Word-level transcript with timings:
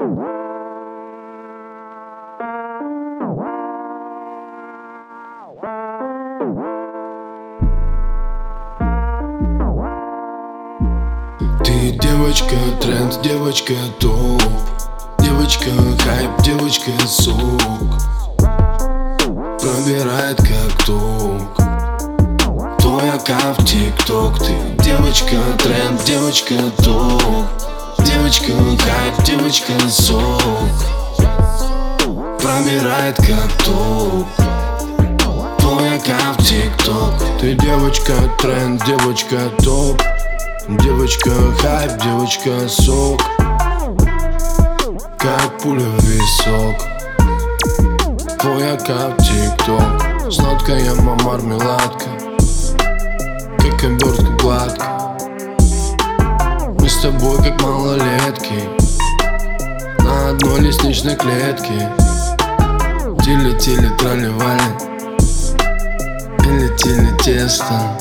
Ты 0.00 0.06
девочка 11.98 12.56
тренд, 12.80 13.20
девочка 13.20 13.74
топ. 13.98 14.42
Девочка 15.18 15.68
хайп, 16.02 16.30
девочка 16.44 16.92
сок. 17.06 17.60
Пробирает 19.60 20.38
как 20.38 20.86
ток. 20.86 21.58
Твой 22.78 23.10
аккаунт 23.10 23.66
тикток. 23.66 24.38
Ты 24.38 24.54
девочка 24.82 25.36
тренд, 25.58 26.02
девочка 26.04 26.54
топ 26.82 27.44
Девочка 28.04 28.52
хайп, 28.52 29.24
девочка 29.24 29.72
сок. 29.88 30.42
Пробирает 32.40 33.16
как 33.16 33.52
ток 33.64 34.26
Твой 35.58 35.96
аккаунт 35.96 36.38
тикток. 36.38 37.14
Ты 37.40 37.54
девочка 37.54 38.12
тренд, 38.38 38.84
девочка 38.84 39.38
топ. 39.62 40.00
Девочка 40.68 41.30
хайп, 41.60 42.02
девочка 42.02 42.68
сок. 42.68 43.20
Как 45.18 45.58
пуля 45.62 45.80
в 45.80 46.04
висок. 46.04 46.76
Твой 48.38 48.72
аккаунт 48.72 49.18
тикток. 49.18 50.10
Сладкая 50.30 50.94
мармеладка 50.94 52.04
Как 53.58 53.82
обертка 53.82 54.30
гладко 54.40 54.79
малолетки 58.30 58.68
На 60.02 60.30
одной 60.30 60.60
лестничной 60.60 61.16
клетке. 61.16 61.90
Тили-тили 63.24 63.88
тролливали 63.98 64.60
Или-тили 66.44 67.16
тесто. 67.22 67.96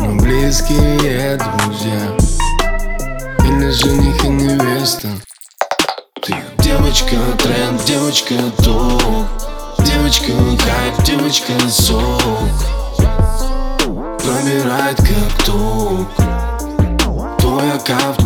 Мы 0.00 0.16
близкие 0.20 1.36
друзья. 1.36 2.16
Или 3.44 3.70
жених 3.70 4.24
и 4.24 4.28
невеста. 4.28 5.08
Ты 6.22 6.34
девочка 6.58 7.16
тренд, 7.38 7.82
девочка 7.84 8.34
топ 8.62 9.02
Девочка 9.78 10.32
хайп, 10.32 11.02
девочка 11.02 11.52
сок 11.68 12.20
Пробирает 14.18 14.98
как 14.98 15.44
ток 15.46 16.08
Твой 17.38 17.72
аккаунт 17.72 18.19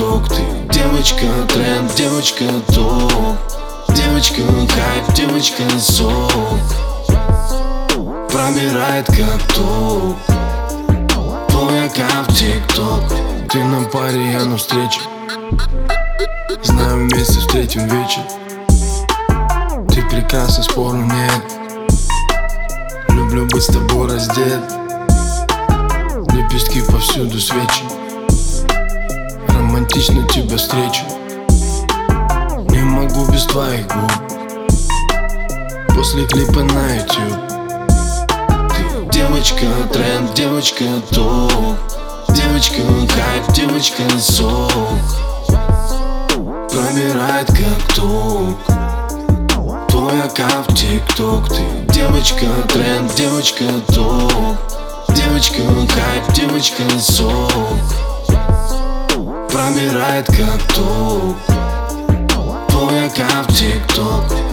тикток 0.00 0.28
Ты 0.28 0.42
девочка 0.72 1.26
тренд, 1.48 1.94
девочка 1.94 2.44
топ 2.72 3.36
Девочка 3.94 4.42
хайп, 4.42 5.14
девочка 5.14 5.62
сок. 5.78 6.32
Пробирает 8.30 9.06
как 9.06 9.42
ток 9.54 10.16
Твой 11.48 11.86
аккаунт 11.86 12.28
тикток. 12.34 13.02
Ты 13.50 13.62
на 13.64 13.84
паре, 13.88 14.32
я 14.32 14.44
на 14.44 14.56
встрече. 14.56 15.00
Знаю, 16.62 17.08
вместе 17.08 17.38
встретим 17.40 17.86
вечер. 17.88 18.22
Ты 19.88 20.02
прекрасна, 20.02 20.62
спору 20.62 20.98
нет. 20.98 21.42
Люблю 23.08 23.46
быть 23.46 23.62
с 23.62 23.66
тобой 23.66 24.08
раздет. 24.08 24.62
Лепестки 26.32 26.80
повсюду 26.82 27.38
свечи 27.40 28.09
Романтично 29.90 30.24
тебя 30.28 30.56
встречу. 30.56 31.02
Не 32.70 32.78
могу 32.82 33.26
без 33.32 33.44
твоих 33.44 33.88
губ. 33.88 34.12
После 35.96 36.24
клипа 36.26 36.60
на 36.60 36.94
YouTube 36.94 37.48
Ты 38.70 39.12
девочка 39.12 39.66
тренд, 39.92 40.32
девочка 40.34 40.84
топ. 41.10 41.52
Девочка 42.28 42.82
хайп, 42.82 43.52
девочка 43.52 44.02
сок. 44.20 44.70
Пробирает 46.70 47.48
как 47.48 47.94
ток. 47.96 48.58
Твой 49.88 50.22
аккаунт 50.22 50.68
тикток. 50.78 51.48
Ты 51.48 51.92
девочка 51.92 52.46
тренд, 52.68 53.12
девочка 53.16 53.64
топ. 53.88 54.32
Девочка 55.16 55.62
хайп, 55.64 56.32
девочка 56.32 56.84
сок 57.00 57.79
Пробирает 59.50 60.26
как 60.26 60.62
ток 60.74 61.36
Твой 62.68 63.06
аккаунт 63.06 63.50
в 63.50 63.56
тикток 63.56 64.49